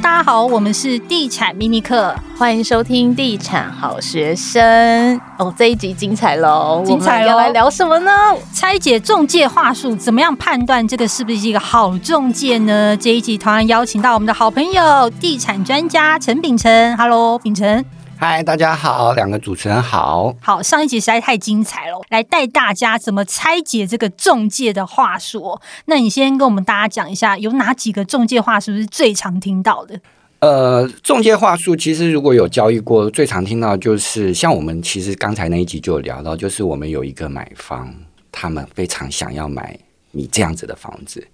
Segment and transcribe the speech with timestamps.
[0.00, 5.20] 大家好，我们是地产秘密课，欢迎收听地产好学生。
[5.36, 6.84] 哦，这一集精彩喽！
[6.86, 7.28] 精彩喽！
[7.30, 8.12] 要来聊什么呢？
[8.54, 12.96] 拆解中介话术，怎么样判断这个是不是一个好中介呢？
[12.96, 16.96] 这一集同样邀请到我们的好朋友，地产专家陈秉承。
[16.96, 17.84] Hello，秉承。
[18.20, 20.34] 嗨，大家好，两个主持人好。
[20.40, 25.56] 好，上一集实在太精彩了，来带大家怎么拆解这个中介的话术。
[25.84, 30.00] 那你先跟我们大家讲一下，有哪几个中介话术是最常听到的？
[30.40, 37.94] 呃，中介话术其实如果有交易过，最常听到就是像我们其实刚才那一集就有聊到，就是我们有一个买方，
[38.32, 39.78] 他们非常想要买
[40.18, 41.26] 你这样子的房子。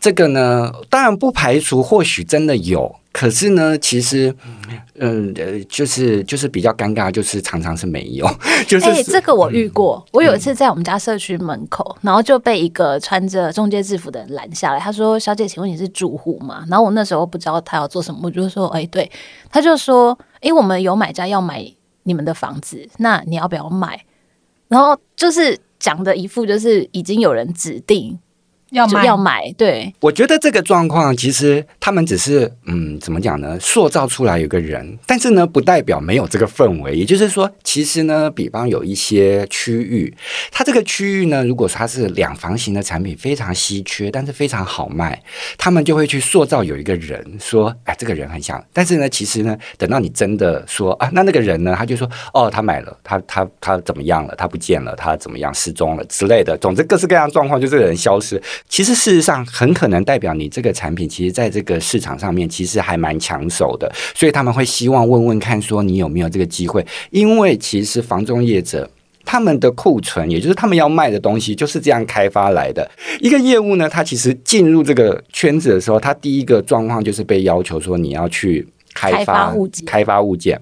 [0.00, 2.96] 这个呢，当然不排除或许真的有。
[3.12, 4.32] 可是呢，其实，
[4.94, 8.24] 嗯呃，就是就是比较尴尬，就是常常是没有。
[8.68, 10.00] 就是，哎、欸，这个我遇过。
[10.06, 14.78] 嗯、我有一次在我们家社区门口，然后就被一个穿着中介制服的人拦下来。
[14.78, 19.10] 他说：“小姐，请问你是住户吗？”然后我那时候不知道他要做什么，我就说：“哎、欸，对。”
[19.50, 21.66] 他就说：“哎、欸，我们有买家要买
[22.04, 24.00] 你们的房子，那你要不要买？”
[24.68, 28.16] 然后就是讲的一副就是已经有人指定。
[28.70, 33.58] 要买要买，对，我觉得这个状况其实他们只是嗯，怎么讲呢？
[33.60, 36.94] 塑造出来有个人，但是呢，不代表没有这个氛围。
[36.94, 40.14] 也就是说，其实呢，比方有一些区域，
[40.52, 45.20] 它这个区域呢，如果它是两房型的产品非常稀缺，但是非常好卖，
[45.58, 48.64] 他们就会去塑造有一个人说，哎，这个人很想。
[48.72, 54.34] 但是呢，其实呢，等到你真的说啊，那那个人呢，他就说，哦，他买了，他他他怎么样了？
[54.36, 56.56] 他不见了，他怎么样失踪了之类的。
[56.58, 58.40] 总之，各式各样状况，就这个人消失。
[58.68, 63.90] 其实，事实上，很可能代表你这个产品，其实在这个市场上面，其实还蛮抢手的。
[64.14, 66.84] 所以他们会希望问问看，说你有没有这个机会？
[67.10, 68.88] 因为其实房中业者
[69.24, 72.88] 他们的库存，也就是他们要卖的东西，就是这样开发来的。
[73.20, 80.60] 一个业务呢，他其实进入这个圈子的时候，他第一个状况就是被要求说你要去开发，开发物件，开发物件。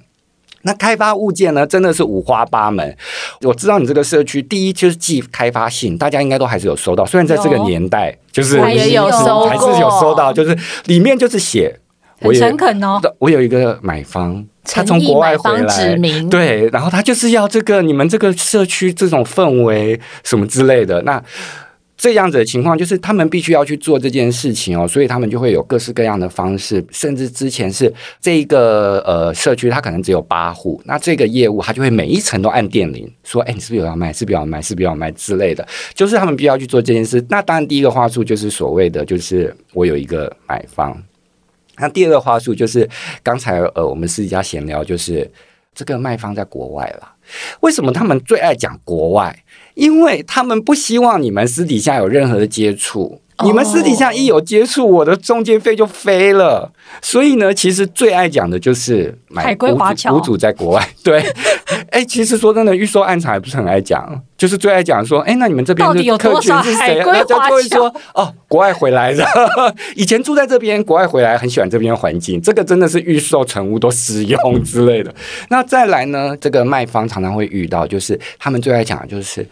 [0.62, 2.96] 那开发物件呢，真的是五花八门。
[3.42, 7.06] 我知道你这个社区，第一就是寄开发信，大家应该都还是有收到。
[7.06, 10.56] 虽然在这个年代，就是还是有收，还是有收到，就是
[10.86, 11.78] 里面就是写，
[12.20, 13.00] 很诚恳哦。
[13.18, 15.96] 我有一个买方，他从国外回来，
[16.28, 21.00] 对，然后他就是要这个你们这个社区这种氛围什么之类的。
[21.02, 21.22] 那
[21.98, 34.12] 这样子的情况就是，他们必须要去做这件事情哦，所以他们就会有各式各样的方式，甚至之前是这一个呃社区，它可能只有八户，那这个业务他就会每一层都按电铃，说，哎，你是不是有要卖？
[34.12, 34.62] 是不是要卖？
[34.62, 37.22] 是不是要卖之类的，就是他们必须要去做这件事。
[37.28, 40.96] 那当然，第一个话术就是所谓的，就是我有一个买方。
[41.78, 42.88] 那第二个话术就是
[43.24, 45.28] 刚才呃我们私底下闲聊，就是
[45.78, 47.12] 这个卖方在国外了。
[47.60, 49.44] 为什么他们最爱讲国外？
[49.74, 53.22] 因为他们不希望你们私底下有任何的接触。
[53.44, 56.72] 你们私底下一有接触，我的中介费就飞了。
[57.00, 60.88] 所以呢，其实最爱讲的就是海归华侨，屋主在国外。
[61.04, 61.24] 对，
[61.90, 67.48] 哎，其实说真的，预售案场也不是很爱讲，就是最爱讲说，哎，那你们这边的客群是谁海归华侨？
[67.48, 69.24] 就会说，哦，国外回来的，
[69.94, 75.14] 以前住在这边，国外回来很喜欢这边环境，这个真的是预售成屋都适用 之类的。
[75.48, 79.46] 那再来呢，这个卖方常常会遇到，就是他们最爱讲的就是。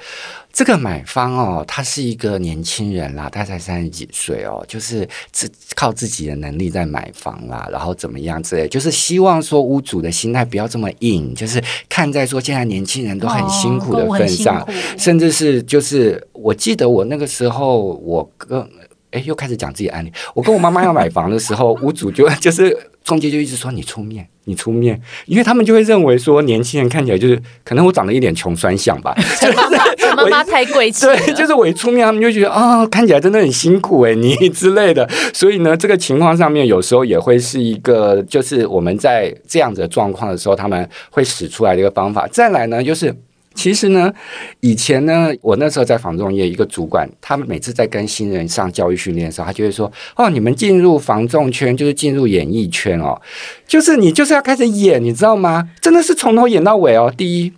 [0.57, 18.67] 这个买方哦，他是一个年轻人啦，他才三十几岁哦，就是自靠自己的能力在买房啦，然后怎么样之类，就是希望说屋主的心态不要这么硬，就是看在说现在年轻人都很辛苦的份上，哦、甚至是就是我记得我那个时候，我跟
[19.11, 22.75] 哎又开始讲自己案例，我跟我妈妈要买房的时候，屋主就 就是
[23.05, 24.27] 中介就一直说你出面。
[24.47, 29.15] 你出面，因为他们就会认为说年轻人看起来就是可能我长得一脸穷酸相吧，
[29.55, 35.09] 妈妈妈妈太贵气，对，就是我一出面，他们就觉得啊、哦，看起来真的很辛苦哎，你之类的。
[35.33, 42.27] 所以呢，这个情况上面有时候也会是一个，就是我们在这样子的状况的时候，他们会使出来的一个方法。
[42.29, 43.15] 再来呢，就是。
[43.57, 44.13] 其实呢，
[44.61, 53.21] 以前呢，我那时候在房仲业，一个主管，他们每次在跟新人上教育训练的时候，他就会说：“哦，你们进入房仲圈就是进入演艺圈哦，
[53.67, 55.69] 就是你就是要开始演，你知道吗？
[55.81, 57.13] 真的是从头演到尾哦。
[57.17, 57.53] 第一，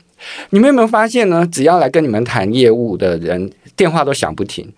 [0.50, 1.46] 你们有没有发现呢？
[1.50, 4.72] 只要来跟你们谈业务的人，电话都响不停，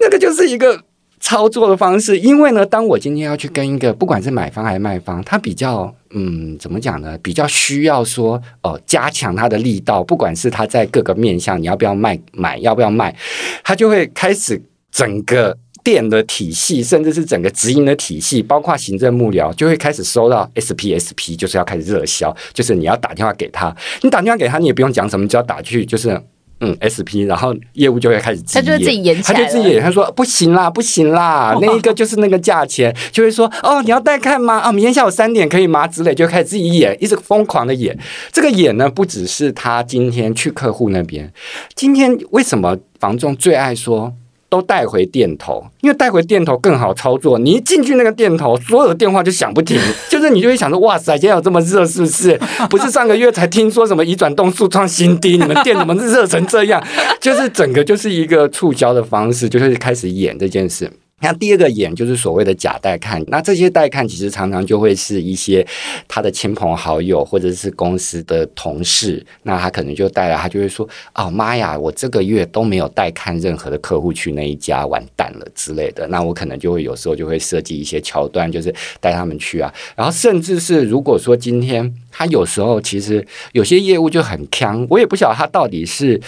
[0.00, 0.82] 那个就是一个。”
[1.22, 7.16] 操作的方式，因为呢，当我今天要去跟一个不管是买方还是卖方，他比较嗯，怎么讲呢？
[7.22, 13.14] 比较需要说哦、加强他的力道，不管是他在各个面向，你要不要卖买，要不要卖，
[13.62, 14.60] 他就会开始
[14.90, 26.20] 整个店的体系，甚至是整个直营的体系，包括行政幕僚，就会开始收到 SP SP，就是要开始热销，就是你要打电话给他，你打电话给他，你也不用讲什么，只要打去就是。
[26.64, 34.58] 嗯，SP，然后业务就会开始自己演，他就会自己演，他就自己演，他说不行啦，不行啦， 那一个就是那个价钱，就会说哦，你要带看吗？
[34.58, 35.86] 啊，明天下午三点可以吗？
[35.88, 37.98] 之类，就开始自己演，一直疯狂的演。
[38.30, 41.32] 这个演呢，不只是他今天去客户那边，
[41.74, 44.14] 今天为什么房仲最爱说？
[44.52, 47.38] 都带回店头，因为带回店头更好操作。
[47.38, 52.38] 你一进去那个店头，所有的电话就响不停， 就是你就会想说：哇塞，今天有这么热，是不是？
[52.68, 56.86] 不是上个月才听说什么移转动数创新低，你们店怎么热成这样？
[57.18, 60.92] 就是整个就是一个促销的方式，就是开始演这件事。
[61.22, 65.66] 那第二个眼就是所谓的假带看，那这些带看其实常常就会是一些
[66.06, 79.72] 他的亲朋好友或者是公司的同事，那他可能就带了，他就会说：“哦妈呀，我这个月都没有带看任何的客户去那一家，完蛋了之类的。”那我可能就会有时候就会设计一些桥段，就是带他们去啊。
[79.96, 86.20] 然后甚至是如果说今天他有时候其实有些业务就很坑，我也不晓得他到底是。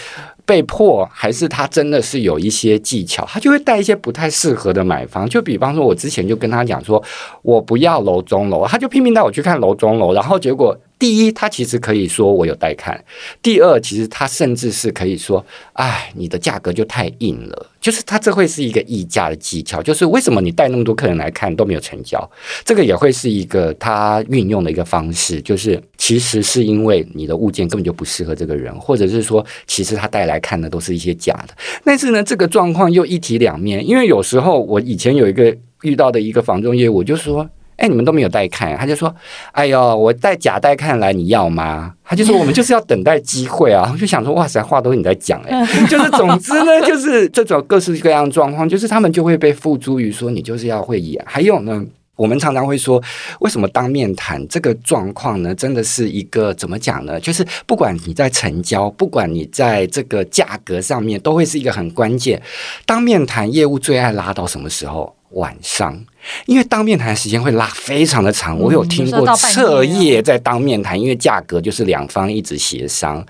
[0.46, 5.28] 被迫还是他真的是有一些技巧，他就会带一些不太适合的买方。
[5.28, 7.02] 就比方说，我之前就跟他讲说，
[7.42, 10.76] 我不要楼中楼，他就拼命带我去看楼中楼，然后结果。
[10.98, 12.96] 第一，他其实可以说我有带看；
[13.42, 15.44] 第二，其实他甚至是可以说
[15.74, 22.30] ：“哎，你的价格就太硬了。”就是他这会是一个议价的技巧，就是为什么你带那么多客人来看都没有成交？
[22.64, 31.54] 这个也会是一个他运用的一个方式，就是其实是因为你的物件根本就不适合这个人，或者是说，其实他带来看的都是一些假的。
[31.84, 37.50] 但是呢，这个状况又一体两面，因为有时候我以前有一个遇到的一个房仲业务，我就说。
[37.76, 39.12] 哎，你们都没有带看，他就说
[39.52, 51.20] ：“哎呦，我带假带看来，你要吗？”他就说：“我们就是要等待机会啊。”我就想说：“哇塞，话都是你在讲哎。”就是总之呢， 就是这种各式各样的状况，就是他们就会被付诸于说你就是要会演。
[51.26, 51.84] 还有呢，
[52.14, 53.02] 我们常常会说，
[53.40, 55.52] 为什么当面谈这个状况呢？
[55.52, 57.18] 真的是一个怎么讲呢？
[57.18, 62.40] 就是不管你在成交，不管你在这个价格上面，都会是一个很关键。
[62.86, 65.16] 当面谈业务最爱拉到什么时候？
[65.30, 66.00] 晚上，
[66.46, 73.24] 因为当面谈时间会拉非常的长，我有听过彻夜在当面谈，因为价格就是两方一直协商。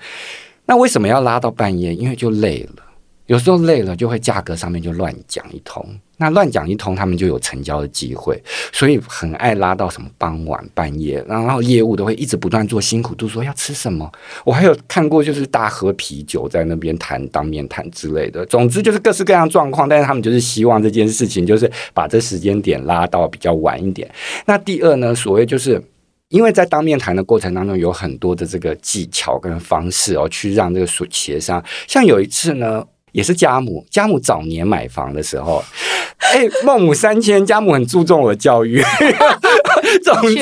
[0.65, 1.93] 那为什么要拉到半夜？
[1.93, 2.83] 因为就累了，
[3.27, 5.83] 有时候累了就会价格上面就乱讲一通。
[6.17, 8.41] 那乱讲一通，他们就有成交的机会，
[8.71, 14.09] 所以很爱拉到什么傍晚、半夜，然后业务都会一直不断做辛苦，都说要吃什么。
[14.45, 18.45] 我还有看过，就是大喝啤酒在那边谈当面谈之类的。
[18.45, 24.09] 总之就是各式各样状况，但是他们就是希望这件事情就是把这时间点拉到比较晚一点。
[24.45, 25.83] 那第二呢，所谓就是
[26.29, 31.61] 因为在当面谈的过程当中，有很多的这个技巧跟方式哦，去让这个协商。
[31.87, 32.85] 像有一次呢。
[33.15, 35.63] 也是家母，家母早年买房的时候，
[36.19, 38.83] 哎、欸，孟母三迁，家母很注重我的教育。
[40.03, 40.37] 总之，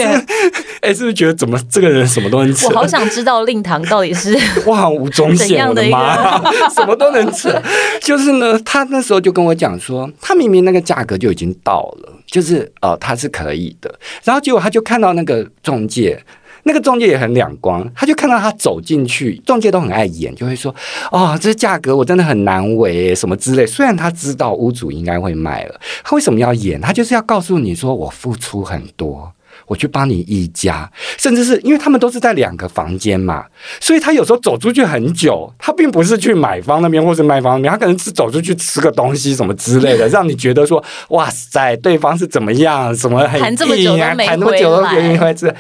[0.82, 2.68] 哎、欸，是不是觉得怎么这个人什么都能扯？
[2.70, 4.36] 我好想知道令堂到底是
[4.66, 6.42] 哇，吴宗宪，我的妈，
[6.74, 7.62] 什么都能扯。
[8.02, 13.94] 就是呢，他那时候就跟我讲说，他明明那个价格就已经到了，就是哦，他是可以的。
[14.24, 16.20] 然后结果他就看到那个中介。
[16.64, 20.74] 那个中介也很两光，他就看到他走进去，中介都很爱演，就会说
[21.12, 26.80] ：“哦，这价格我真的很难为，什么之类。”虽然他知道屋主应该会卖了，他为什么要演？
[26.80, 29.32] 他就是要告诉你说：“我付出很多。”
[29.74, 30.88] 我去帮你一家，
[31.18, 33.44] 甚至是因为他们都是在两个房间嘛，
[33.80, 45.56] 所以他有时候走出去很久，他并不是去买方那边或是卖方那边，他可能是走出去吃个东西什么之类的，让你觉得说哇塞，对方是怎么样，什么很硬啊，谈这么久都没回来。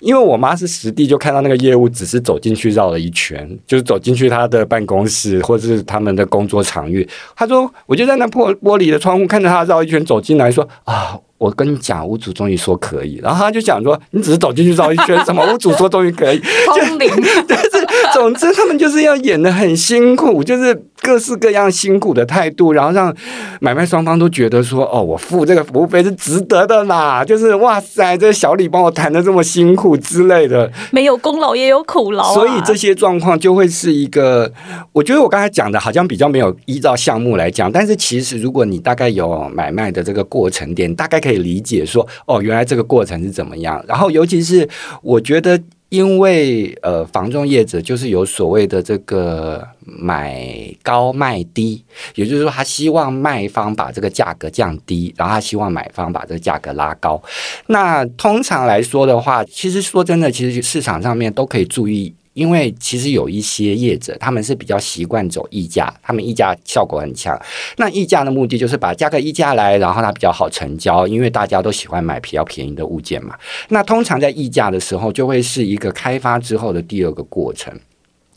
[0.00, 7.08] 因为我妈是实地就看到那个业务，只是走进去绕了一圈，就是走进去他的办公室或者是他们的工作场域。
[7.36, 11.16] 他说，我就在那破玻璃的窗户看着他绕一圈走进来说啊。
[11.42, 17.10] 我跟你讲，屋主终于说可以，然后他就讲说，你只是走进去绕一圈，什么屋主说终于可以， 通灵。
[17.48, 17.70] 但是
[18.12, 20.72] 总之他们就是要演的很辛苦，就是
[21.02, 23.14] 各式各样辛苦的态度，然后让
[23.60, 34.50] 买卖双方都觉得说，哦，我付这个服务费是值得的啦，就是哇塞，这个小李帮我谈的这么辛苦之类的，没有功劳也有苦劳啊，所以这些状况就会是一个，
[34.92, 41.42] 我觉得我刚才讲的好像比较没有依照项目来讲，但是其实如果你大概有买卖的这个过程点，大概可以。
[41.42, 43.84] 理解说哦，原来这个过程是怎么样？
[43.88, 44.68] 然后尤其是
[45.02, 45.60] 我觉得，
[45.92, 51.84] 因为呃，房仲业者就是有所谓的这个买高卖低，
[52.14, 57.22] 也就是说，他希望卖方把这个价格降低，然后他希望买方把这个价格拉高。
[57.66, 62.14] 那通常来说的话，其实说真的，其实市场上面都可以注意。
[62.34, 67.38] 因为其实有一些业者，他们是比较习惯走溢价，他们溢价效果很强。
[67.76, 73.36] 那溢价的目的就是把价格溢价来，然后它比较好成交，因为大家都喜欢买比较便宜的物件嘛。
[73.68, 77.72] 那通常在溢价的时候，就会是一个开发之后的第二个过程。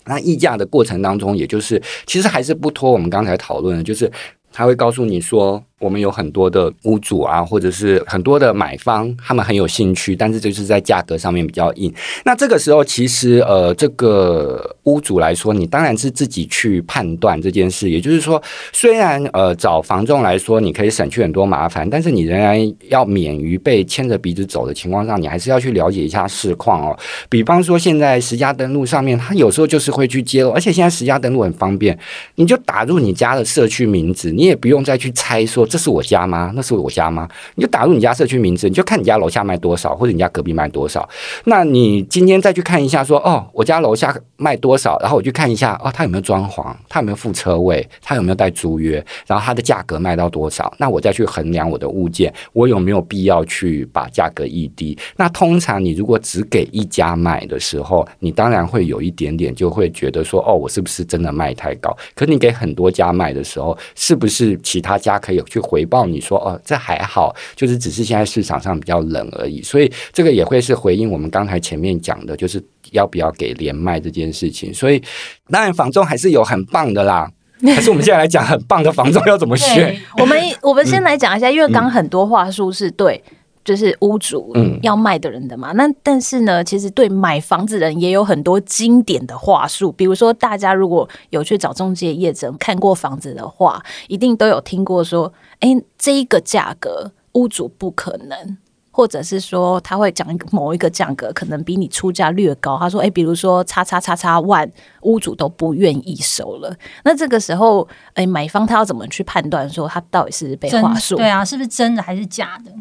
[0.08, 4.12] 那溢价的过程当中，也就是其实还是不脱我们刚才讨论的，就是
[4.56, 5.62] 他会告诉你说。
[5.78, 11.94] 我们有很多的屋主啊，或者是很多的买方，他们很有兴趣，但是就是在价格上面比较硬。
[12.24, 17.90] 那这个时候，其实呃，这个屋主来说，你当然是自己去判断这件事。
[17.90, 22.58] 也就是说，虽然呃找房仲来说，你可以省去很多麻烦，但是你仍然
[22.88, 26.98] 要免于被牵着鼻子走的情况下，你还是要去了解一下市况哦。
[27.30, 32.00] 比方说，现在实家登录上面，他有时候就是会去揭露，而且现在实家登录很方便，
[32.36, 35.66] 你就打入你家的社区名字，你你也不用再去猜说。
[35.66, 36.52] 这是我家吗？
[36.54, 37.28] 那是我家吗？
[37.56, 41.10] 你就打入你家社区名字，你就看你家楼下卖多少，或者你家隔壁卖多少。
[41.46, 50.72] 那你今天再去看一下说，哦，我家楼下卖多少，然后我去看一下，哦，他有没有装潢，他有没有附车位，他有没有带租约，然后他的价格卖到多少？
[50.78, 54.96] 那我再去衡量我的物件，我有没有必要去把价格议低？
[55.16, 61.98] 那通常你如果只给一家卖的时候，你当然会有一点点就会觉得说，哦，我是不是真的卖太高？
[62.14, 65.60] 可你给很多家卖的时候，是不是其他家可以去？
[65.66, 74.72] 回报你说哦，这还好，就是只是现在市场上比较冷而已，所以这个也会是回应我们刚才前面讲的，就是要不要给连麦这件事情。
[74.72, 75.02] 所以
[75.50, 77.28] 当然房中还是有很棒的啦，
[77.76, 80.00] 还是我们现在来讲很棒的房中要怎么选？
[80.20, 83.24] 我们我们先来讲一下，因为刚很多话术是对。
[83.66, 84.54] 就是屋主
[84.84, 98.58] 要卖的人的嘛，嗯、那但是呢，其实对买房子的人也有很多经典的话术，比如说大家如果有去找中介业者看过房子的话，一定都有听过说，哎、欸，这一个价格屋主不可能，
[98.92, 106.72] 或者是说他会讲一个某一个价格可能比你出价略高，他说，哎、欸，比如说叉叉叉叉万，屋主都不愿意收了，
[107.04, 111.16] 那这个时候，哎、欸，买方他要怎么去判断说他到底是被话术？
[111.16, 112.72] 对啊，是不是真的还是假的？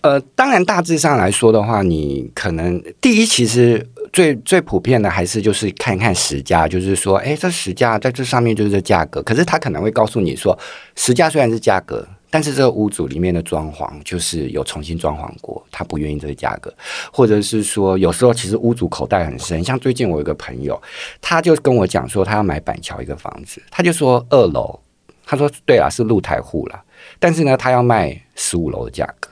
[0.00, 9.20] 呃，当然，大致上来说的话，你可能第一，其实最最普遍的还是就是看一看实价，就是说，哎，这实价在这上面就是这价格。
[9.24, 10.56] 可是他可能会告诉你说，
[10.94, 16.72] 实价虽然是价格，但是这个屋主里面的装潢就是有重新装潢过，他不愿意这个价格，
[17.12, 19.64] 或者是说，有时候其实屋主口袋很深。
[19.64, 20.80] 像最近我有个朋友，
[21.20, 24.78] 他就跟我讲说，他要买板桥一个房子，他就说二楼，
[25.26, 26.80] 他说对啊，是露台户了，
[27.18, 29.27] 但是呢，他要卖十五楼的价格。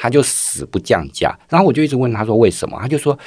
[0.00, 3.18] 他就死不降价，然后我就一直问他说为什么，他就说，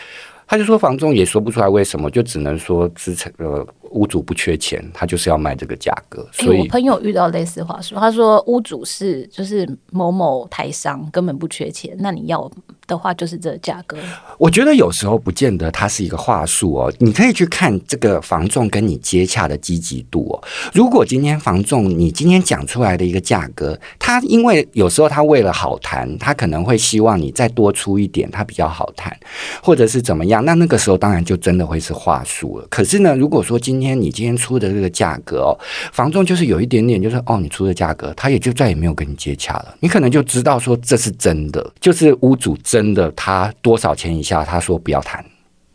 [0.48, 3.66] 他就说房东也说不出来为什么，就只能说支撑呃。
[3.94, 6.28] 屋主不缺钱，他就是要卖这个价格。
[6.32, 11.96] 所以、欸、我朋友遇到类似话术，他说屋主是就是某某台商，根本不缺钱。
[12.00, 12.52] 那你要
[12.86, 13.98] 的话就是这个价格。
[14.38, 20.44] 我觉得有时候不见得它是一个话术哦，你可以去看这个房仲跟你接洽的积极度哦。
[20.74, 29.16] 如果今天房仲你今天讲出来的一个价格，他因为有时候他为了好谈，他可能会希望你再多出一点，他比较好谈，
[29.62, 32.68] 或者是怎么样，那那个时候当然就真的会是话术了。
[32.70, 35.60] 可是呢，如果说今天今天你今天出的这个价格哦，
[35.92, 39.76] 房仲就是有一点点，就是哦，你出的价格，他也就再也没有跟你接洽了。
[39.82, 45.24] 你可能就知道说这是真的，就是屋主真的他多少钱以下，他说不要谈。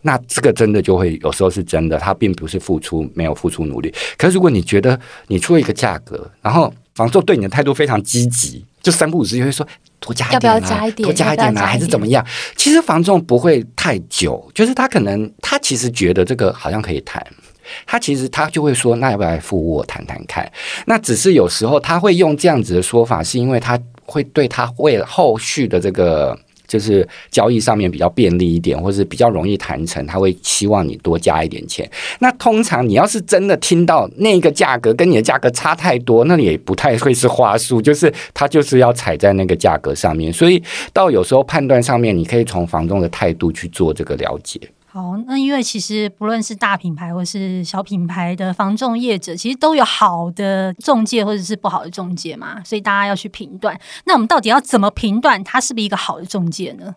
[0.01, 3.93] 那这个真的就会有时候是真的，他并不是付出没有付出努力。
[4.17, 9.67] 可是如果你觉得你出了一个价格，然后房仲对你的态度非常积极，就三不五时就会说
[10.01, 11.07] 多加一点啊，要不要加一点？
[11.07, 12.25] 多加一点啊，还是怎么样？
[12.57, 17.25] 其实房仲不会太久，就是他可能他其实觉得这个好像可以谈。
[17.87, 20.51] 他其实他就会说，那要不要来付我谈谈看？
[20.87, 31.91] 那只是有时候他会用这样子的说法，是因为他会对他为后续的这个就是交易上面比较便利一点，或是比较容易谈成，他会希望你多加一点钱。
[32.19, 40.31] 那通常你要是真的听到那个价格跟你的价格差太多，那也不太会是话术，就是他就是要踩在那个价格上面。
[40.31, 44.61] 所以到有时候判断上面，你可以从房东的态度去做这个了解。
[44.91, 53.79] 好，那因为其实不论是大品牌或是小品牌的房仲业者，其实都有好的中介或者是不好的中介嘛，所以大家要去评断。
[54.07, 56.95] 那我们到底要怎么评断它是不是一个好的中介呢？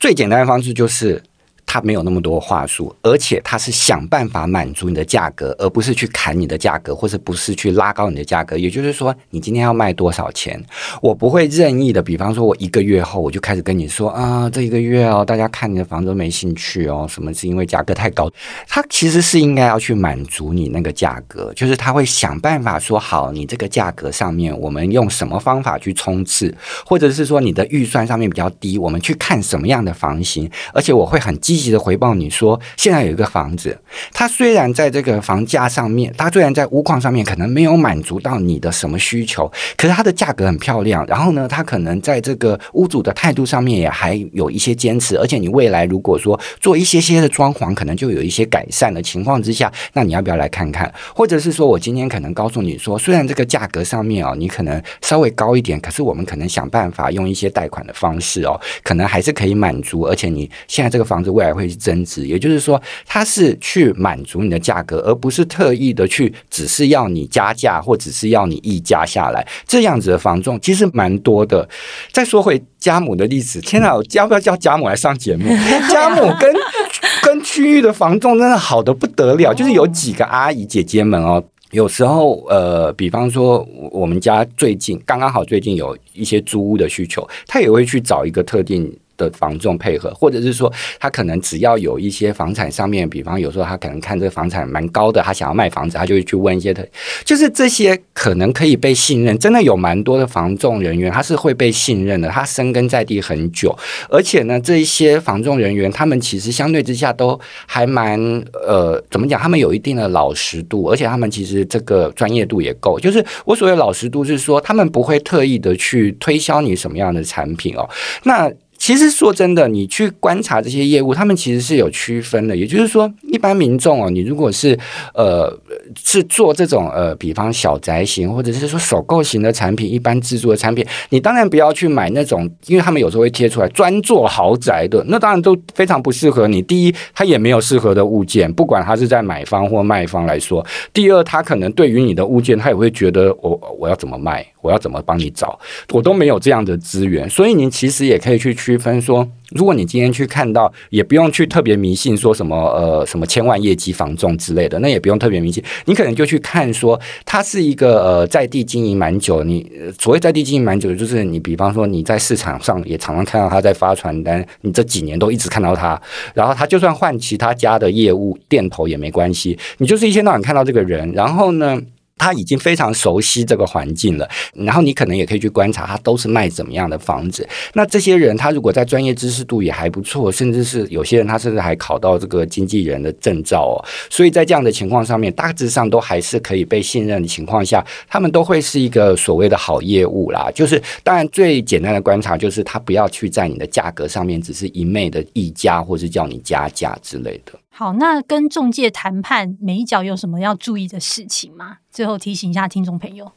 [0.00, 1.22] 最简单的方式就是。
[1.68, 8.56] 他没有那么多话术，而且他是想办法满足你的价格，而不是去砍你的价格，或者不是去拉高你的价格。
[8.56, 10.58] 也就是说，你今天要卖多少钱，
[11.02, 12.02] 我不会任意的。
[12.02, 18.32] 比方说，我一个月后我就开始跟你说啊，这一个月哦，大家看你的房子都没兴趣哦，什么是因为价格太高？
[18.66, 26.54] 他其实是应该要去满足你那个价格，就是他会想办法说好，你这个价格上面我们用什么方法去冲刺，
[26.86, 33.76] 或者是说你的预算上面比较低，我们去看什么样的房型，而且我会很积积积极的回报你说，现在有一个房子，
[34.12, 41.04] 它虽然在这个房价上面，它虽然在屋况上面可能没有满足到你的什么需求，可是它的价格很漂亮。
[41.08, 50.92] 然后呢，它可能在这个屋主的态度上面也还有一些坚持，而且你未来如果说做一些些的装潢，可能就有一些改善的情况之下，那你要不要来看看？
[51.12, 71.68] 或者是说我今天可能告诉你说，虽然这个价格上面哦，你可能稍微高一点，可是我们可能想办法用一些贷款的方式哦，可能还是可以满足，而且你现在这个房子未来会增值，也就是说，它是去满足你的价格，而不是特意的去只是要你加价或只是要你溢价下来，这样子的房仲其实蛮多的。
[72.12, 75.48] 再说回家母的例子，天哪，要不要叫家母来上节目？
[75.90, 76.54] 家母跟
[77.22, 81.42] 跟区域的房仲真的好的不得了，就是有几个阿姨姐姐们哦。
[81.72, 83.62] 有时候，呃，比方说，
[83.92, 96.88] 我们家最近刚刚好最近有一些租屋的需求，他也会去找一个特定的房仲配合，或者是说，他可能只要有一些房产上面，比方有时候他可能看这个房产蛮高的，他想要卖房子，他就会去问一些的，
[97.24, 103.76] 就是这些可能可以被信任，真的有蛮多的房仲人员，他是会被信任的，他深耕在地很久，
[104.08, 108.18] 而且呢，这一些房仲人员，他们其实相对之下都还蛮
[108.66, 109.40] 呃，怎么讲？
[109.40, 112.98] 他们有一定的老实度，而且他们其实这个专业度也够。
[113.00, 117.88] 就是我所谓老实度，是说他们不会特意的去推销你什么样的产品哦，
[118.22, 118.48] 那。
[118.88, 122.56] 其实说真的，你去观察这些业务，他们其实是有区分的。
[122.56, 124.74] 也就是说，一般民众哦，你如果是
[125.12, 125.54] 呃
[126.02, 136.62] 是做这种呃，比方小宅型或者是说首购型的产品，一般自住的产品，你当然不要去买那种，因为他们有时候会贴出来专做豪宅的，那当然都非常不适合你。
[136.62, 140.64] 第一，它也没有适合的物件，不管他是在买方或卖方来说；
[140.94, 144.46] 第二，他可能对于你的物件，他也会觉得我我要怎么卖。
[144.60, 145.58] 我要怎么帮你找？
[145.92, 166.00] 我都没有这样的资源，所以您其实也可以去区分说，如果你今天去看到，也不用去特别迷信说什么呃什么千万业绩房仲之类的，那也不用特别迷信，你可能就去看说，它是一个呃在地经营蛮久，你所谓在地经营蛮久，就是你比方说你在市场上也常常看到他在发传单，你这几年都一直看到他，
[166.34, 171.80] 然后他就算换其他家的业务店头也没关系，你就是一天到晚看到这个人，然后呢，
[172.18, 177.48] 他已经非常熟悉这个环境了，然后你可能也可以去观察他都是卖怎么样的房子。
[177.72, 183.78] 那这些人他如果在专业知识度也还不错，甚至是有些人他甚至还考到这个经纪人的证照哦。
[184.10, 190.50] 所以在这样的情况上面，大致上都还是可以被信任的情况下，他们都会是一个所谓的好业务啦。
[190.54, 197.52] 就是当然最简单的观察就是他不要去在你的价格上面只是一昧的议价，或是叫你加价之类的。
[197.78, 201.76] 好，那跟中介谈判每一脚有什么要注意的事情吗？
[201.92, 203.30] 最后提醒一下听众朋友。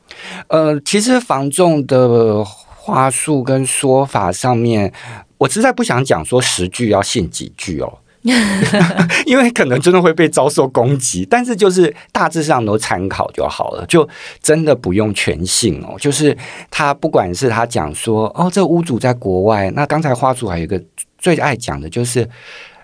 [0.48, 4.92] 呃，其实房仲的话术跟说法上面，
[5.38, 8.00] 我实在不想讲说十句要信几句哦，
[9.28, 11.24] 因为可能真的会被遭受攻击。
[11.30, 14.10] 但是就是大致上都参考就好了，就
[14.42, 15.94] 真的不用全信哦。
[16.00, 16.36] 就是
[16.72, 20.84] 他不管是他讲说哦，这屋主在国外，那刚才花主还有一个
[21.20, 22.28] 最爱讲的就是。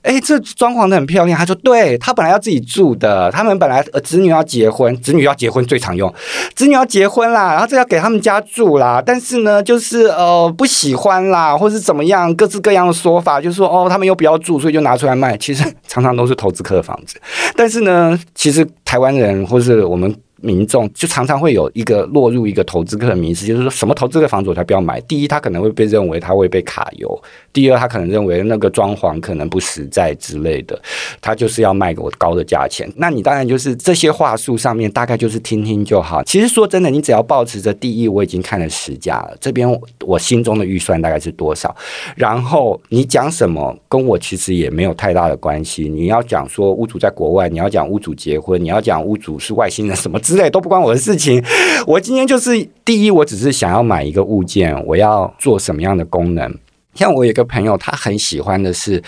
[0.08, 1.38] 哎，这装潢的很漂亮。
[1.38, 6.12] 他说：“对，他本来要自己住的，他们本来呃子女要结婚，子女要结婚最常用，
[6.56, 9.04] 子女要结婚啦，然后这要给他们家住啦。
[9.06, 15.36] 但是呢，就是呃不喜欢啦，或是怎么样，各式各样的说法，就是说哦，他们又不要住，所以就拿出来卖。
[15.36, 17.20] 其实常常都是投资客的房子。
[17.58, 25.02] 但是呢，其实台湾人或是我们。”民众就常常会有一个落入一个投资客的迷思，就是说什么投资客房子我才不要买。
[25.02, 27.10] 第一，他可能会被认为他会被卡油；
[27.52, 30.80] 第二，他可能认为那个装潢可能不实在之类的，
[31.20, 32.88] 他就是要卖给我高的价钱。
[32.98, 36.24] 那你当然就是这些话术上面大概就是听听就好。
[36.24, 39.68] 其实说真的，你只要保持着第一，我已经看了十家了，这边
[40.06, 41.76] 我心中的预算大概是多少，
[42.16, 45.90] 然后你讲什么跟我其实也没有太大的关系。
[45.90, 50.20] 你要讲说屋主在国外，你要讲屋主结婚，你要讲屋主是外星人什么。
[50.28, 51.42] 之类都不关我的事情。
[51.88, 56.54] 我今天就是第一，我只是想要买一个物件，我要做什么样的功能？
[56.94, 59.02] 像我有个朋友，他很喜欢的是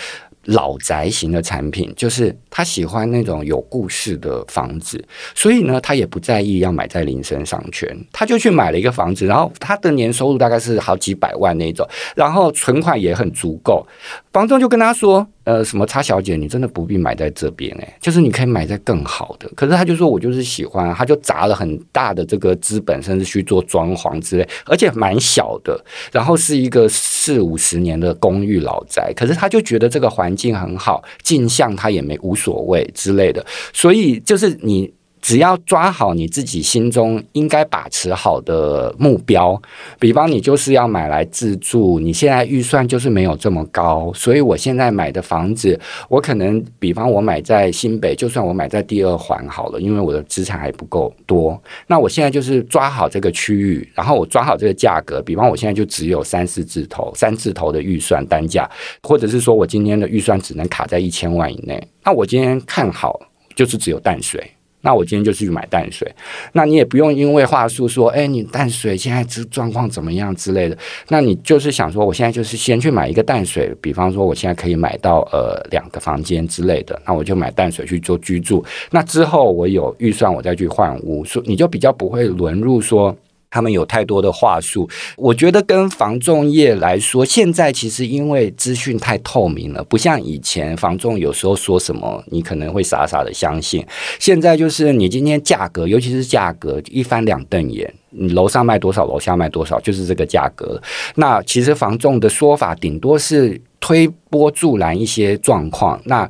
[0.46, 5.02] 老宅型的产品，就是他喜欢那种有故事的房子，
[5.34, 13.86] 所以呢，他也不在意要买在林森商圈，他就去买了一个房子，然后他的年收入大概是好几百万那种，然后存款也很足够。
[14.32, 15.26] 房东就跟他说。
[15.44, 19.50] 呃，什么差小姐，你真的不必买在这边哎，就是你可以买在更好的。
[19.56, 25.82] 可是他就说，我就是喜欢，他就砸了很大的这个资本，甚至去做装潢之类，而且蛮小的。
[26.12, 33.44] 然后是一个四五十年的公寓老宅，可是他就觉得这个环境很好，镜像他也没无所谓之类的。
[33.72, 34.92] 所以就是你。
[35.20, 39.60] 只要抓好你自己心中应该把持好的目标，
[39.98, 45.78] 比方你就是要买来自住，你现在预算就是没有这么高，所以我现在买的房子，
[46.08, 58.68] 我可能比方我买在新北，就算我买在第二环好了，因为我的资产还不够多，那我现在就是抓好这个区域，然后我抓好这个价格，比方我现在就只有三四字头、三字头的预算单价，
[59.02, 63.20] 或者是说我今天的预算只能卡在一千万以内，那我今天看好
[63.54, 64.42] 就是只有淡水。
[64.82, 66.10] 那我今天就去买淡水，
[66.52, 70.76] 那你也不用因为话术说，哎，你淡水现在这状况怎么样之类的，
[71.08, 83.16] 那你就是想说，我现在就是先去买一个淡水，比方说我现在可以买到呃两个房间之类的，那我就买淡水去做居住，那之后我有预算我再去换屋，所你就比较不会沦入说。
[83.50, 93.84] 他们有太多的话术，我觉得跟房仲业来说，现在其实因为资讯太透明了，不像以前房仲有时候说什么，你可能会傻傻的相信。
[94.18, 100.80] 现在就是你今天价格，尤其是价格一翻两瞪眼，你楼上卖多少，楼下卖多少，就是这个价格。
[101.16, 106.00] 那其实房仲的说法顶多是推波助澜一些状况。
[106.04, 106.28] 那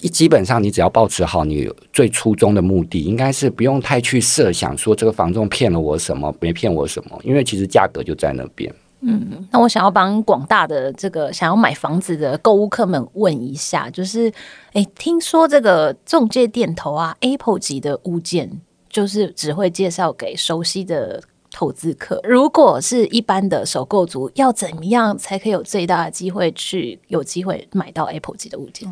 [0.00, 8.72] 一基本上，你只要保持好你最初衷的目的，应该是不用太去设想说这个房仲骗了我什么，没骗我什么，因为其实价格就在那边。
[9.02, 14.30] 嗯，那我想要帮广大的这个想要买房子的购物客们问一下，就是，
[14.74, 18.60] 哎，听说这个中介店头啊，Apple 级的物件，
[18.90, 22.20] 就是只会介绍给熟悉的投资客。
[22.24, 28.86] 如果是一般的首购族，要怎么样才可以有最大的机会去有机会买到 Apple 级的物件？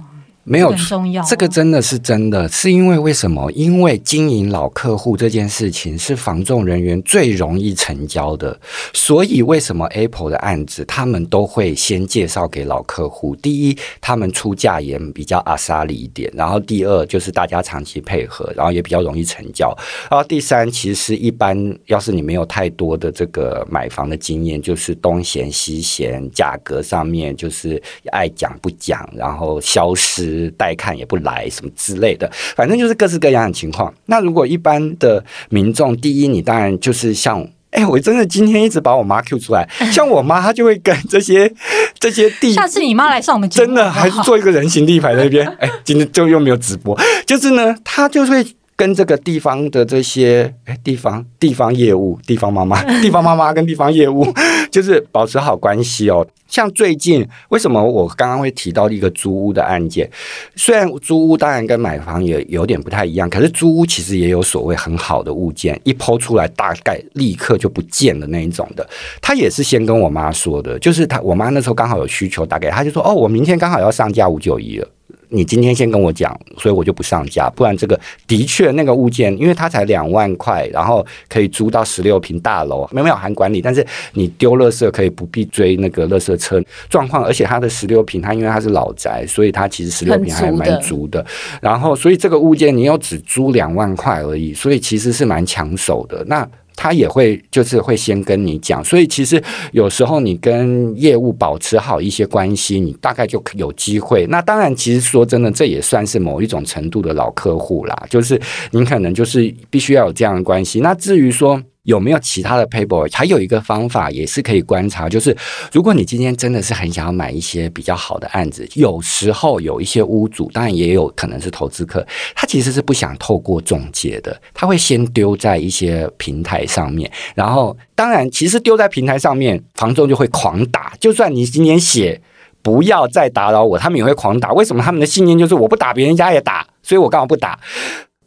[0.48, 3.52] 没有重要，这个真的是真的，是因为为什么？
[3.52, 8.58] 因为经营老客户这件事情是房仲人员最容易成交的，
[8.94, 13.37] 所以为什么 Apple 的案子他们都会先介绍给老客户？
[13.37, 19.68] 第一，他们出价也比较阿莎里一点；然后第二，就是大家长期配合，然后也比较容易成交；
[20.11, 27.82] 然后第三，其实一般要是你没有太多的这个买房的经验，就是东嫌西嫌，价格上面就是
[28.12, 30.38] 爱讲不讲，然后消失。
[30.57, 33.92] 带看也不来什么之类的，反正就是各式各样的情况。
[34.07, 41.53] 那如果一般的民众，第一，你当然就是像，哎，我真的今天一直把我妈 Q 出来， 像我妈，她就会跟这些
[41.98, 45.46] 这些地，下次你妈来上我们真的还是做一个人形立牌在那边。
[45.59, 48.46] 哎，今天就又没有直播，就是呢，她就会
[48.78, 54.24] 跟这个地方的这些哎地方地方业务、地方妈妈、 地方妈妈跟地方业务，
[54.70, 56.24] 就是保持好关系哦。
[56.46, 60.08] 像最近为什么我刚刚会提到一个租屋的案件？
[60.54, 68.88] 虽然租屋当然跟买房也有点不太一样，可是租屋其实也有所谓很好的物件，一抛出来大概立刻就不见的那一种的。
[69.20, 74.88] 他也是先跟我妈说的，就是他我妈那时候刚好有需求，打给他就说：“哦，我明天刚好要上架五九一了。”
[75.30, 77.50] 你今天先跟我讲，所以我就不上架。
[77.50, 87.24] 不然这个的确那个物件，因为它才两万块，然后可以租到十六平大楼，没有没有含管理，但是你丢垃圾可以不必追那个垃圾车状况。
[87.24, 91.24] 而且它的十六 平，它因为它是老宅，所以它其实十六平还蛮足的。
[91.60, 96.24] 然后，所以这个物件你又只租两万块而已，所以其实是蛮抢手的。
[96.26, 96.48] 那。
[96.80, 104.24] 他也会就是会先跟你讲，所以其实有时候你跟业务保持好一些关系，你大概就有机会。
[104.28, 110.78] 那当然，其实说真的，这也算是某一种程度的老客户啦，就是你可能就是必须要有这样的关系。
[110.78, 111.60] 那至于说。
[111.88, 113.09] 有没有其他的 paper？
[113.16, 115.35] 还有一个方法也是可以观察，就是
[115.72, 132.20] 如果你今天真的是很想要买一些比较好的案子，有时候有一些屋主，当然也有可能是投资客，他其实是不想透过中介的，他会先丢在一些平台上面，然后当然其实丢在平台上面，房仲就会狂打，就算你今天写
[132.61, 134.53] 不要再打扰我，他们也会狂打。
[134.53, 134.83] 为什么？
[134.83, 137.59] 他们的信念就是我不打别人家也打，所以我干嘛不打？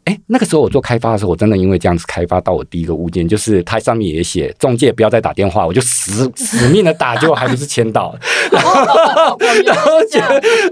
[0.04, 8.12] 哎，那个时候我做开发的时候，我真的因为这样子开发到我第一个物件，就是它上面也写中介不要再打电话，我就死死命的打，结果还不是签到。
[8.50, 9.38] 然后，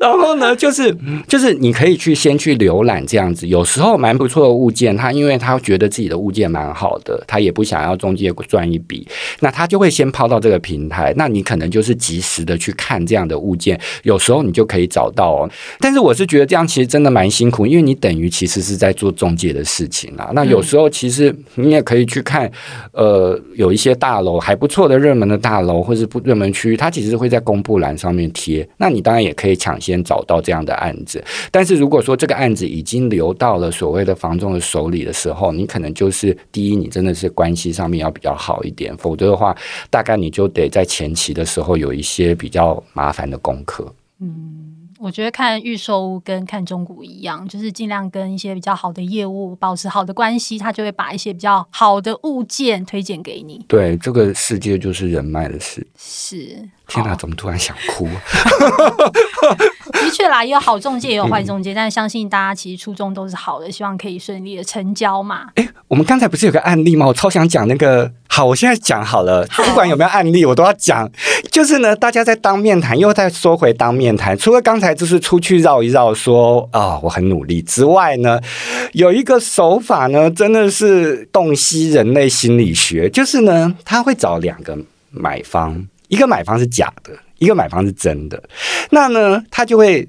[0.00, 0.92] 然后，呢，就是
[1.28, 9.06] 就是你可以去先去浏览这样子，有时候蛮不错的物件，他因为他觉得自己的物件蛮好的，他也不想要中介赚一笔，
[9.38, 15.50] 那他就会先抛到这个平台，那你可能就是及时的去看这样的物件，有时候你就可以找到哦。
[15.78, 19.14] 但是我是觉得这样其实真的蛮辛苦，因为你等于其实是在做。
[19.20, 22.50] 中介的事情啊，那有时候其实你也可以去看，
[22.92, 28.66] 呃，有一些大楼还不错的热门的大楼，或是不热门区域，它其实会在公布栏上面贴。
[28.78, 31.22] 那你当然也可以抢先找到这样的案子。
[31.50, 39.54] 但是如果说这个案子已经流到了所谓的房仲的手里的时候，你可能就是第一，你真的是关系上面要比较好一点，否则的话，
[39.90, 43.86] 大概你就得在前期的时候有一些比较麻烦的功课。
[44.22, 44.69] 嗯。
[45.00, 53.64] 我觉得看预售屋跟看中古一样，就是尽量跟一些比较好的业务保持好的关系，他就会把一些比较好的物件推荐给你。
[53.66, 55.86] 对，这个世界就是人脉的事。
[55.96, 58.08] 是，天哪，怎么突然想哭？
[59.92, 65.46] 的确啦，也有好中介，也有坏中介，嗯、但是相信大家其实初衷都是好的，希望可以顺利的成交嘛。
[65.54, 67.06] 哎，我们刚才不是有个案例吗？
[67.06, 68.10] 我超想讲那个。
[68.32, 71.10] 好，我现在讲好了，不管有没有案例，我都要讲。
[71.50, 74.38] 就是呢，大家在当面谈，又再说回当面谈。
[74.38, 78.40] 除了刚才就是出去绕一绕，说啊、哦，我很努力之外呢，
[78.92, 83.10] 有一个手法呢，真的是洞悉人类心理学。
[83.10, 84.78] 就是呢，他会找两个
[85.10, 88.42] 买方，一个买方是假的，一个买方是真的。
[88.90, 90.06] 那呢，他就会。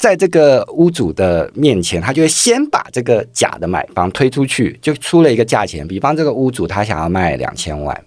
[0.00, 5.86] 在这个屋主的面前，他就会先把这个假的买方推出去，就出了一个价钱。
[5.86, 8.02] 比方这个屋主他想要卖两千万。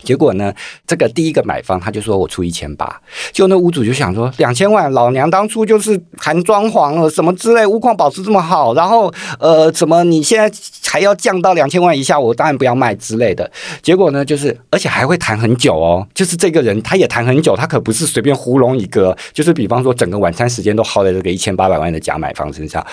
[0.00, 0.54] 结果呢，
[0.86, 3.02] 这个第一个买方他就说我出一千八，
[3.32, 10.48] 就那屋主就想说两千万，老娘当初就是含装潢了什么之类，屋况保持这么好，然后呃，怎么你现在
[10.88, 12.18] 还要降到两千万以下？
[12.18, 13.50] 我当然不要卖之类的。
[13.82, 22.84] 结果呢，就是而且还会谈很久哦，就是这个人他也谈很久，他可不是随便糊弄一个，就是比方说整个晚餐时间都耗在这个一千八百万的假买方身上。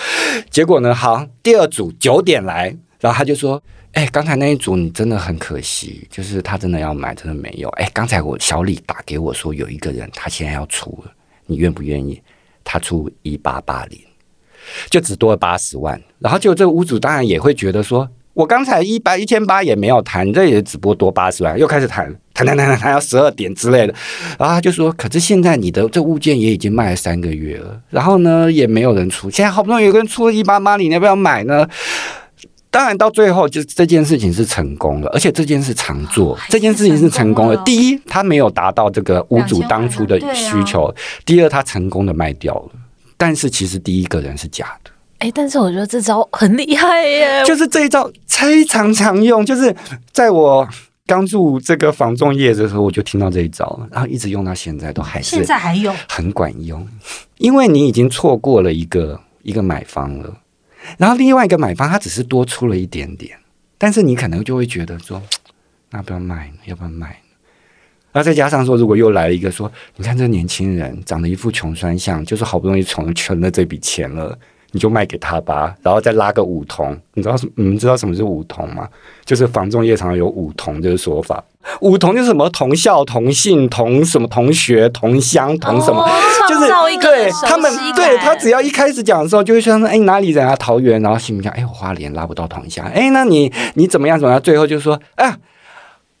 [0.50, 3.62] 结果呢，好，第二组九点来，然后他就说。
[3.92, 7.66] 哎，刚才那一组你真的很可惜，就是他真的要买，真的没有。
[7.70, 11.10] 哎，刚才我小李打给我说有一个人他现在要出了，
[11.46, 12.20] 你愿不愿意？
[12.62, 13.98] 他出一八八零，
[14.90, 16.00] 就只多了八十万。
[16.18, 23.94] 然后就这个屋主当然也会觉得说，我刚才一百一千八也没有谈，这也只不过多八十万，又开始谈谈谈谈谈谈到十二点之类的。
[24.38, 31.66] 然后他就说，可是现在你的这物件也已经卖了三个月了，然后呢也没有人出，现在好不容易有个人出了一八八，你要不要买呢？
[32.68, 37.56] 当然，到最后就这件事情是成功了，而且这件事常做，哦、这件事情是成功了。
[37.64, 42.70] 第一，他没有达到这个屋主当初的需求；啊、第二，他成功的卖掉了。
[43.16, 44.90] 但是其实第一个人是假的。
[45.18, 47.42] 哎，但是我觉得这招很厉害耶！
[47.46, 49.74] 就是这一招非常常用，就是
[50.12, 50.68] 在我
[51.06, 56.86] 刚入这个房仲业的时候，我就听到这一招，然后一直用到现在，都还是现在还用，很管用。
[57.38, 60.36] 因为你已经错过了一个一个买方了。
[60.98, 63.38] 然后另外一个买方，他只是多出了一点点，
[63.78, 65.22] 但是你可能就会觉得说，
[65.90, 67.18] 那不要卖，要不要卖？
[68.16, 74.34] 然后再加上说，如果又来了一个说，你看这个年轻人长得一副穷酸相，就是好不容易存存了这笔钱了。
[74.72, 77.46] 你就卖给他吧，然后再拉个五同，你知道什？
[77.56, 78.88] 你们知道什么是五同吗？
[79.26, 81.44] 就是房仲业常常有五同这个说法。
[81.82, 86.10] 五同就是什么同校、同姓、同什么同学、同乡、同什么，哦、
[86.48, 86.68] 就是
[87.00, 90.56] 对他们对他只要一开始讲的时候，就会说：“哎，哪里人啊？
[90.56, 94.18] 桃园。”然后心里想：“哎，我花莲拉不到同乡。”哎，那你你怎么样？
[94.18, 94.40] 怎么样？
[94.40, 95.36] 最后就说：“哎。”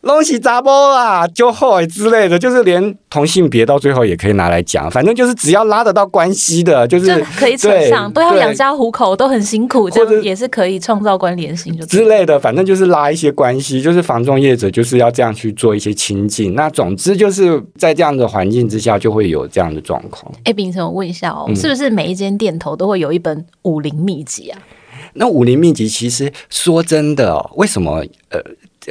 [0.06, 16.54] 东西杂波啊，就后之类的，就是连同性别到最后也可以拿来讲，反正就是只要拉得到关系的，就是就可以扯上，都要养家糊口，都很辛苦，这样也是可以创造关联性就之类的，反正就是拉一些关系，就是房仲业者就是要这样去做一些亲近。
[16.54, 20.32] 那总之就是在这样的环境之下，就会有这样的状况。
[20.44, 24.58] 哎，秉承，我问一下哦，是不是每一间店头都会有一本武林秘籍啊？
[25.14, 28.40] 那武林秘籍其实说真的哦，为什么呃？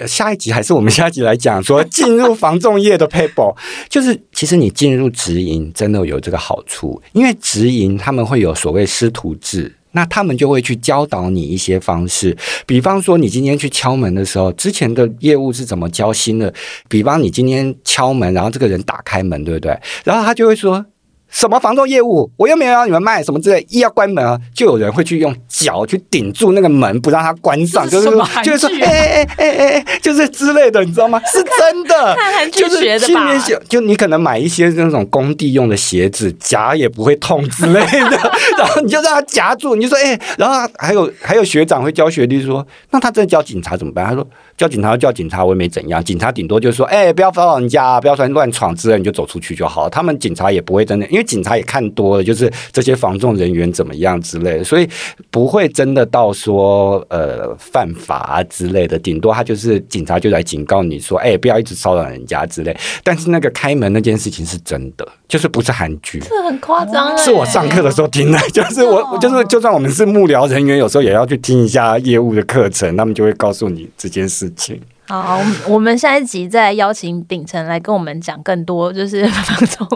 [0.07, 3.55] 下一集还是我们下一集来讲说 进入房仲业的 paper，
[3.87, 16.53] 就是其实你进入直营真的有这个好处，因为直营他们会有所谓师徒制，那他们就会去教导你一些方式，比方说你今天去敲门的时候，之前的业务是怎么交心的，
[16.89, 19.79] 比方你今天敲门，然后这个人打开门，对不对？
[20.03, 20.85] 然后他就会说。
[21.35, 22.31] 什么房仲业务？
[22.37, 28.07] 我又没有让你们卖什么之类，一要关门啊，就有人会去用脚去顶住那个门，不让它关上，就是
[28.41, 31.21] 就是说，哎哎哎哎哎，就是之类的，你知道吗？
[31.27, 33.29] 是真的，看韩剧学的吧？
[33.67, 38.17] 就你可能买一些那种工地用的鞋子，夹也不会痛之类的，
[38.57, 44.05] 然后你就让他夹住，你就说，哎，然后还有还有学长会教学弟说，那他真的叫警察怎么办？
[44.05, 44.25] 他说。
[44.57, 46.01] 叫警察，叫警察，我也没怎样。
[46.01, 49.89] 警察顶多就是说，哎、欸，不要骚扰人家，不要乱乱闯之类，你就走出去就好。
[49.89, 54.87] 他们警察也不会真的，因为警察也看多了，就是这些防众人员怎么样之类的，所以
[55.29, 58.97] 不会真的到说呃犯法啊之类的。
[58.97, 62.75] 顶多他就是警察就来警告你说，哎、欸，不要一直骚扰人家之类。
[63.03, 67.17] 但是那个开门那件事情是真的，就是不是韩剧，这很夸张。
[67.17, 74.44] 是我上课的时候听的，就是我就是就算我们是幕僚人员，有时候也要去听一下业务的课程，他们就会告诉你这件事。
[75.07, 79.87] 好，我们下一集再邀请秉承来跟我们讲更多，就是 房仲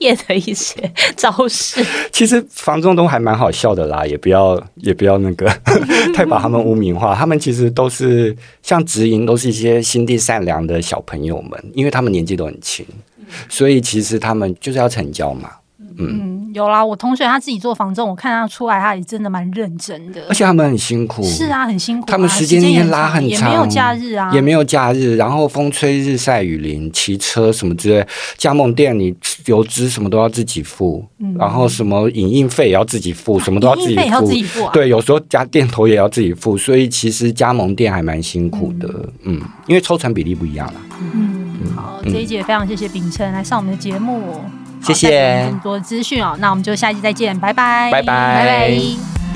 [0.00, 1.82] 业的一些招式。
[2.12, 5.46] 其实房仲都还蛮好笑的啦，也不要也不要那个
[6.14, 7.14] 太把他们污名化。
[7.14, 12.84] 他们其实都是像直营，都是一些心地善良的小朋友们，因为他们年纪都很轻，
[13.48, 15.50] 所以其实他们就是要成交嘛。
[16.00, 20.22] 嗯，有啦，我同学他自己做房仲，我看他出来，他也真的蛮认真的。
[20.28, 22.08] 而且他们很辛苦，是啊，很辛苦啊。
[22.08, 28.06] 他们时间也拉很长，也没有假日啊，也没有假日，然后风吹日晒雨淋，骑车什么之类，
[28.36, 29.12] 加盟店你
[29.46, 34.70] 油资什么都要自己付，嗯、然后什么影印费也要自己付，什么都要自己付，要自己付啊。
[34.72, 38.88] 对，有时候加店头也要自己付，所以其实加盟店还蛮辛苦的，
[39.24, 40.80] 嗯，嗯，因为抽成比例不一样啦。
[41.12, 44.40] 嗯，好，这一节也非常谢谢秉承来上我们的节目。
[44.82, 49.27] 谢谢，更多资讯哦，那我们就下期再见，拜拜，拜拜，拜拜。